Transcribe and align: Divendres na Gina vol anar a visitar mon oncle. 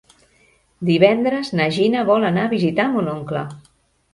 Divendres 0.89 1.51
na 1.59 1.67
Gina 1.77 2.07
vol 2.09 2.25
anar 2.33 2.47
a 2.47 2.51
visitar 2.55 2.89
mon 2.97 3.13
oncle. 3.17 3.45